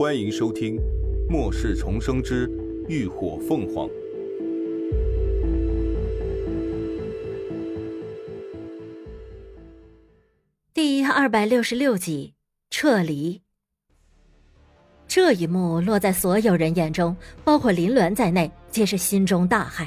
[0.00, 0.76] 欢迎收听
[1.28, 2.50] 《末世重生之
[2.88, 3.86] 浴火凤凰》
[10.72, 12.32] 第二百六十六集
[12.70, 13.42] 撤离。
[15.06, 17.14] 这一幕落在所有人眼中，
[17.44, 19.86] 包括林鸾在内，皆是心中大骇。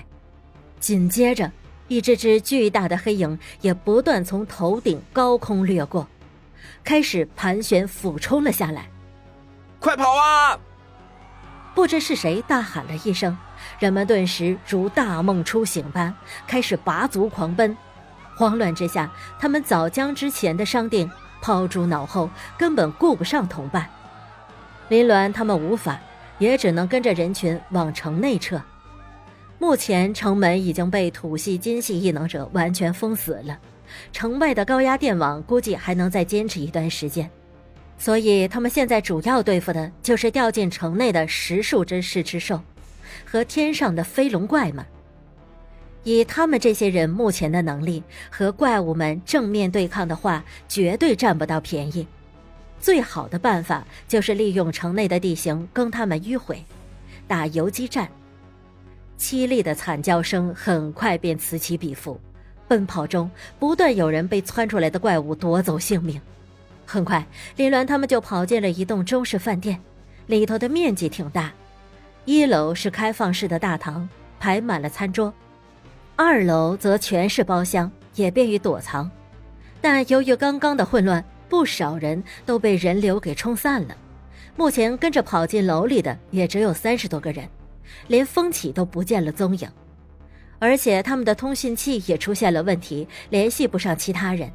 [0.80, 1.52] 紧接着，
[1.88, 6.08] 一只只巨大的黑影也不断从头顶高空掠过，
[6.84, 8.88] 开始盘旋俯冲了下来。
[9.84, 10.58] 快跑啊！
[11.76, 13.38] 不知是谁大喊了一声，
[13.80, 16.16] 人们顿时如大梦初醒般
[16.48, 17.76] 开始拔足狂奔。
[18.38, 23.86] 慌乱之下，他们早将之前的商定抛诸脑后，根本顾不上同伴。
[24.88, 26.00] 林鸾他们无法，
[26.38, 28.62] 也只能跟着人群往城内撤。
[29.60, 33.60] 目前城门已经被土系、金系异能者完全封死了，
[34.14, 37.30] 城外的高压电网估计还能再坚持一段时间。
[37.98, 42.60] 所以，他们现在主要对付的就是掉进城内的十数只噬翅兽，
[43.26, 44.86] 和天上的飞龙怪们。
[46.04, 52.06] 以他们这些人目前的能力，和怪物们正面对抗的话，绝对占不到便宜。
[52.82, 56.62] 最好的办法就是利用城内的地形跟他们迂回，
[57.26, 58.10] 打游击战。
[59.18, 62.20] 凄厉的惨叫声很快便此起彼伏，
[62.68, 66.20] 奔跑中不断有人被窜出来的怪物夺走性命。
[66.86, 69.80] 很快，林鸾他们就跑进了一栋中式饭店，
[70.28, 71.52] 里头的面积挺大。
[72.26, 74.08] 一楼是开放式的大堂，
[74.40, 75.32] 排满了餐桌；
[76.16, 79.10] 二楼则全是包厢，也便于躲藏。
[79.82, 83.98] 但由于刚刚的混乱，不少人都被人流给冲散了。
[84.56, 87.50] 目前跟着跑进楼里的也只有三十多个人，
[88.08, 89.68] 连风起都不见了踪影，
[90.60, 94.50] 而且他们的通讯器也出现了问题，联系不上其他人。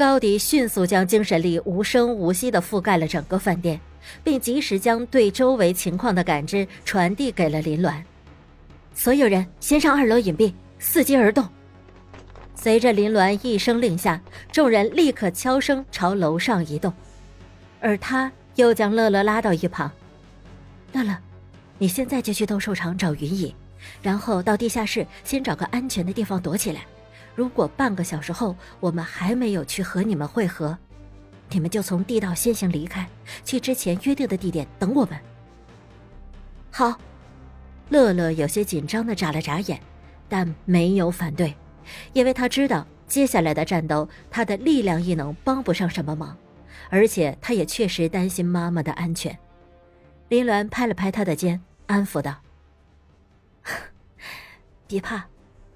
[0.00, 3.78] 高迪迅速将精神力无声无息地覆盖了整个饭店，
[4.24, 8.02] 并及时将对周围情况的感知传递给了林鸾。
[8.94, 11.46] 所有人先上二楼隐蔽，伺机而动。
[12.54, 14.18] 随着林鸾一声令下，
[14.50, 16.90] 众人立刻悄声朝楼上移动，
[17.78, 19.92] 而他又将乐乐拉到一旁
[20.94, 21.14] ：“乐乐，
[21.76, 23.54] 你现在就去斗兽场找云野，
[24.00, 26.80] 然后到地下室先找个安全的地方躲起来。”
[27.40, 30.76] 如果半个小时后我们还没有去和你们会合，
[31.48, 33.08] 你们就从地道先行离开，
[33.46, 35.18] 去之前约定的地点等我们。
[36.70, 36.98] 好，
[37.88, 39.80] 乐乐有些紧张的眨了眨眼，
[40.28, 41.56] 但没有反对，
[42.12, 46.36] 因为他知道接下来的战斗他的力量异能帮不上什么忙，
[46.90, 49.34] 而且他也确实担心妈妈的安全。
[50.28, 52.36] 林鸾拍了拍他的肩，安抚道
[54.86, 55.24] ：“别怕。”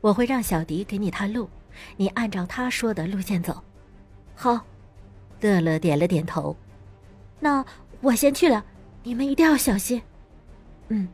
[0.05, 1.49] 我会让小迪给你探路，
[1.97, 3.65] 你按照他说的路线走。
[4.35, 4.61] 好，
[5.41, 6.55] 乐乐点了点头。
[7.41, 7.65] 那
[8.03, 8.63] 我先去了，
[9.03, 10.03] 你们一定要小心。
[10.89, 11.09] 嗯，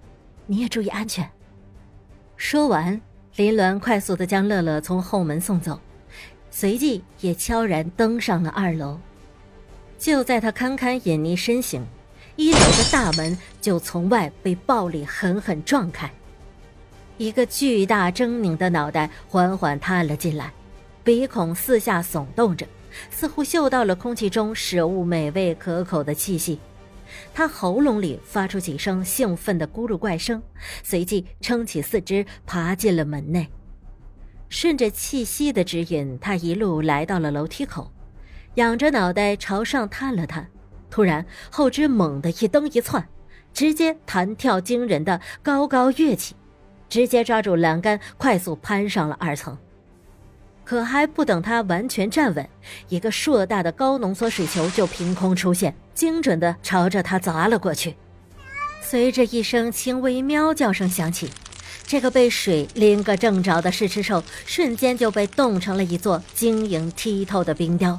[0.44, 1.30] 你也注意安全。
[2.36, 3.00] 说完，
[3.36, 5.78] 林鸾快速的将乐乐从后门送走，
[6.50, 8.98] 随即也悄然登上了二楼。
[9.98, 11.86] 就在他堪堪隐匿身形，
[12.34, 16.10] 一楼的大门就从外被暴力狠狠撞开。
[17.20, 20.50] 一个巨大狰狞的脑袋缓缓探了进来，
[21.04, 22.66] 鼻孔四下耸动着，
[23.10, 26.58] 似乎嗅到了空气中食物美味可口的气息。
[27.34, 30.42] 他喉咙里发出几声兴奋的咕噜怪声，
[30.82, 33.46] 随即撑起四肢爬进了门内。
[34.48, 37.92] 顺着气息的指引，他一路来到了楼梯口，
[38.54, 40.48] 仰着脑袋朝上探了探，
[40.88, 43.06] 突然后肢猛地一蹬一窜，
[43.52, 46.34] 直接弹跳惊人的高高跃起。
[46.90, 49.56] 直接抓住栏杆，快速攀上了二层。
[50.62, 52.48] 可还不等他完全站稳，
[52.88, 57.96] 一个硕大的高浓缩水球就凭空出现，精准的朝着他砸了过去。
[58.80, 61.30] 随着一声轻微喵叫声响起，
[61.86, 67.98] 这个被水淋个正着的试吃兽瞬间就被冻成了一座晶莹剔透的冰雕。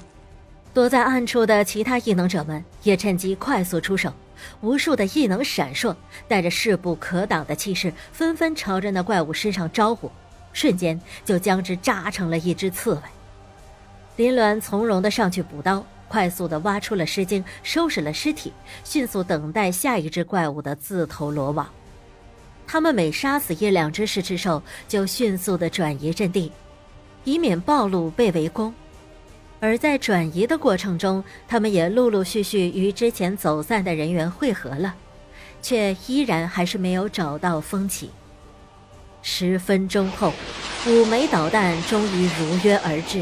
[0.73, 4.13] 躲在暗处的其他异能者们也趁机快速出手。
[4.61, 5.95] 无数的异能闪烁，
[6.27, 10.11] 带着势不可挡的气势，纷纷朝着那怪物身上招呼，
[10.53, 13.01] 瞬间就将之扎成了一只刺猬。
[14.17, 18.51] 林鸾从容的上去补刀，快速的挖出了尸精，收拾了尸体，
[18.83, 21.67] 迅速等待下一只怪物的自投罗网。
[22.67, 26.51] 他们每杀死一两只食尸兽，就迅速的转移阵地，
[27.23, 28.73] 以免暴露被围攻。
[29.63, 34.95] 而在转移的过程中，他们也陆陆续续与之前走散的人员汇合了，
[35.61, 38.09] 却依然还是没有找到风起。
[39.21, 40.33] 十分钟后，
[40.87, 43.21] 五枚导弹终于如约而至，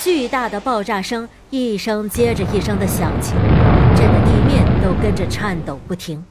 [0.00, 3.32] 巨大的爆炸声一声接着一声的响起，
[3.96, 6.24] 震得地面都跟着颤抖不停，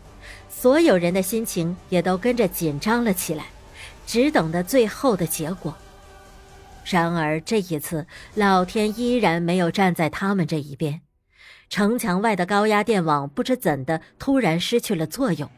[0.50, 3.48] 所有人的心情也都跟着紧张了起来，
[4.08, 5.76] 只等着最后的结果。
[6.86, 8.06] 然而这一次，
[8.36, 11.02] 老天依然没有站在他们这一边。
[11.68, 15.50] 城墙外的高压电网不知怎的突然失去了作用，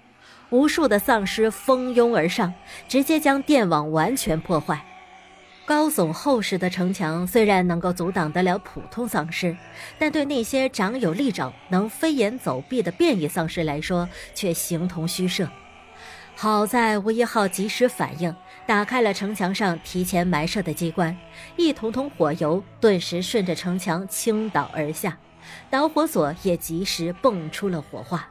[0.49, 2.53] 无数的丧尸蜂拥而上，
[2.87, 4.83] 直接将电网完全破坏。
[5.65, 9.55] 高耸厚实的城墙虽然能够阻挡得了普通丧尸，
[9.99, 15.45] 但对那些长有利爪、能飞檐走壁的变异丧尸来说，却形同虚设。
[16.39, 18.33] 好在吴一号及时反应，
[18.67, 21.17] 打开了城墙上提前埋设的机关，
[21.55, 25.17] 一桶桶火油顿时顺着城墙倾倒而下。
[25.71, 28.23] 导火索也及时蹦出了火花，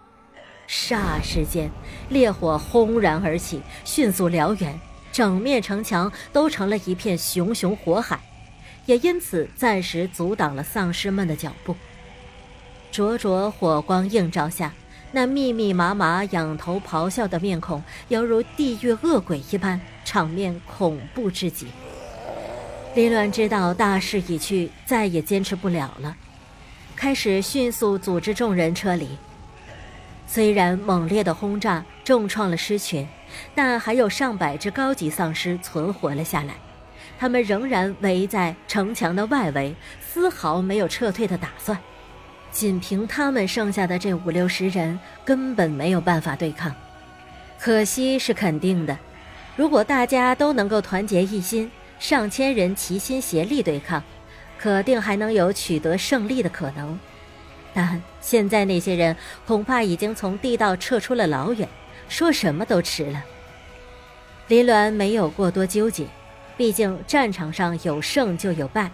[0.68, 1.68] 霎时间，
[2.08, 4.78] 烈火轰然而起，迅速燎原，
[5.10, 8.20] 整面城墙都成了一片熊熊火海，
[8.84, 11.74] 也因此暂时阻挡了丧尸们的脚步。
[12.92, 14.72] 灼灼火光映照下，
[15.16, 21.68] 那密密麻麻仰头咆哮的面孔，犹如地狱恶鬼一般，场面恐怖至极。
[22.94, 26.14] 林鸾知道大势已去，再也坚持不了了。
[26.94, 29.08] 开始迅速组织众人撤离。
[30.26, 33.08] 虽然猛烈的轰炸重创了狮群，
[33.54, 36.56] 但还有上百只高级丧尸存活了下来。
[37.18, 41.78] 他们仍然围在城墙的外围，丝毫没有撤退的打算。
[42.56, 46.74] 仅凭他们剩下的这五六十人，根本没有办法对抗。
[47.60, 48.96] 可惜是肯定的，
[49.56, 54.02] 如果大家都能够团结一心，上千人齐心协力对抗。
[54.58, 56.98] 可定还能有取得胜利的可能，
[57.74, 59.14] 但现在那些人
[59.46, 61.68] 恐怕已经从地道撤出了老远，
[62.08, 63.22] 说什么都迟了。
[64.48, 66.06] 林鸾没有过多纠结，
[66.56, 68.90] 毕竟战场上有胜就有败，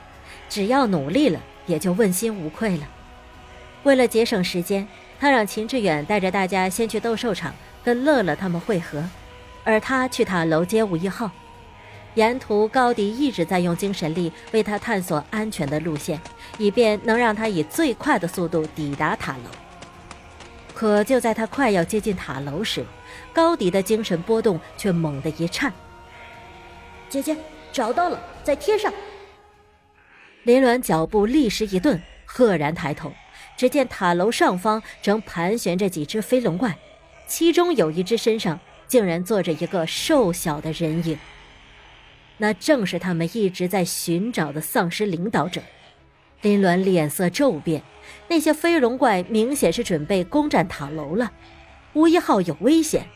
[0.48, 2.88] 只要努力了，也就问心无愧了。
[3.84, 4.86] 为了节省时间，
[5.18, 7.52] 他让秦志远带着大家先去斗兽场
[7.82, 9.02] 跟乐乐他们会合，
[9.64, 11.30] 而他去塔楼接吴一浩。
[12.14, 16.20] 沿途，高迪一直在用精神力为他探索安全的路线，
[16.58, 19.50] 以便能让他以最快的速度抵达塔楼。
[20.74, 22.84] 可就在他快要接近塔楼时，
[23.32, 25.72] 高迪的精神波动却猛地一颤。
[27.08, 27.36] 姐姐，
[27.72, 28.92] 找到了，在天上。
[30.42, 33.10] 林鸾脚步立时一顿，赫然抬头，
[33.56, 36.76] 只见塔楼上方正盘旋着几只飞龙怪，
[37.26, 41.18] 其中有一只身上竟然坐着一个瘦小的人影。
[42.38, 45.60] 那正是他们一直在寻找的丧尸领导者。
[46.40, 47.82] 林鸾脸色骤变，
[48.26, 51.30] 那些飞龙怪明显是准备攻占塔楼了，
[51.92, 53.06] 吴一号有危险。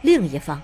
[0.00, 0.60] 另一方，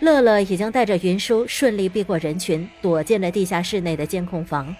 [0.00, 4.76] 乐乐已经带着云舒顺利避过人群，躲进了地下室内的监控房。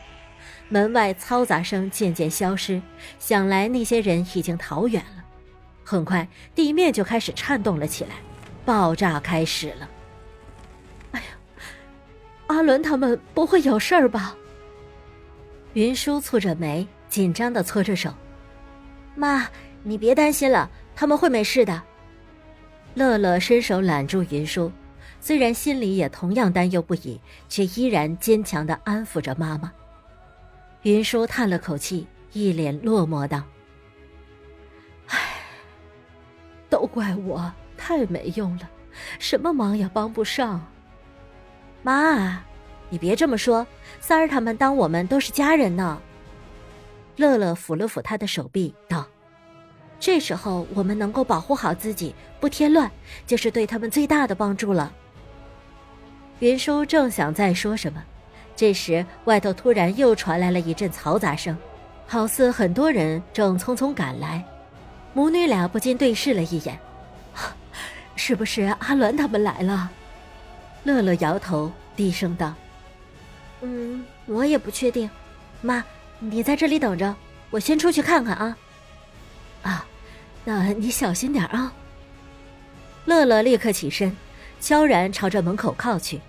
[0.72, 2.80] 门外嘈杂声渐渐消失，
[3.19, 5.22] 想来那些人已经逃远了。
[5.84, 8.14] 很快，地面就开始颤动了起来，
[8.64, 9.90] 爆炸开始了。
[11.10, 11.26] 哎呀
[12.46, 14.34] 阿伦他们不会有事儿吧？
[15.74, 18.10] 云舒蹙着眉，紧张的搓着手。
[19.14, 19.46] 妈，
[19.82, 21.82] 你别担心了，他们会没事的。
[22.94, 24.72] 乐乐伸手揽住云舒，
[25.20, 29.70] 虽然心里也同样担忧不已，却依然坚强的安抚着妈妈。
[30.82, 33.43] 云舒叹了口气，一脸落寞道
[35.06, 35.18] ：“唉，
[36.68, 38.68] 都怪我太没用了，
[39.18, 40.61] 什么忙也帮不上。”
[41.85, 42.42] 妈，
[42.90, 43.66] 你别这么说，
[44.00, 46.00] 三儿他们当我们都是家人呢。
[47.16, 49.06] 乐乐抚了抚他的手臂，道
[50.00, 52.90] ：“这时候我们能够保护好自己，不添乱，
[53.26, 54.92] 就是对他们最大的帮助了。”
[56.40, 58.02] 云舒正想再说什么，
[58.62, 61.59] 这时外头突然又传来了一阵嘈杂声，
[62.07, 64.40] 好似很多人正匆匆赶来。
[65.14, 66.78] 母女俩不禁对视了一眼，
[68.14, 69.90] 是不是阿鸾他们来了？
[70.85, 72.54] 乐乐摇头，低声道
[73.62, 75.11] ：“嗯，我也不确定。
[75.61, 75.85] 妈，
[76.21, 77.12] 你在这里等着，
[77.50, 78.57] 我先出去看看啊。
[79.62, 79.85] ”“啊，
[80.45, 81.73] 那你小心点啊。”
[83.07, 84.16] 乐乐立刻起身，
[84.61, 86.21] 悄然朝着门口靠去。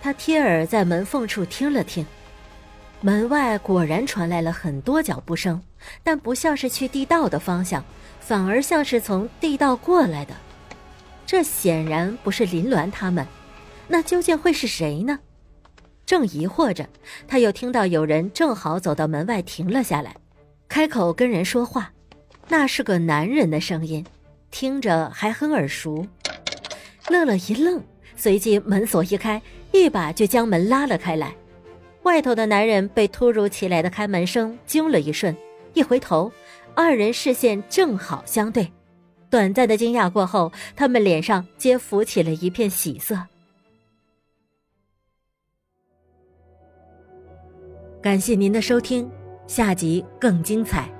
[0.00, 2.06] 他贴耳在门缝处听了听，
[3.00, 5.60] 门外果然传来了很多脚步声，
[6.02, 7.84] 但不像是去地道的方向，
[8.20, 10.34] 反而像是从地道过来的。
[11.26, 13.26] 这显然不是林鸾他们。
[13.86, 15.18] 那究竟会是谁呢？
[16.06, 16.88] 正疑惑着，
[17.26, 20.14] 他又听到有人正好走到门外停了下来，
[20.68, 21.92] 开口跟人说话。
[22.48, 24.04] 那是个男人的声音，
[24.50, 26.06] 听着还很耳熟。
[27.08, 27.82] 乐乐一愣，
[28.18, 29.40] 随即门锁一开，
[29.72, 31.34] 一把就将门拉了开来。
[32.02, 35.34] 外头的男人被突如其来的开门声惊了一瞬，
[35.72, 36.30] 一回头，
[36.74, 38.70] 二人视线正好相对。
[39.30, 43.16] 短暂的惊讶过后，他们脸上皆浮起了一片喜色。
[48.02, 49.08] 感谢您的收听，
[49.46, 50.97] 下集更精彩。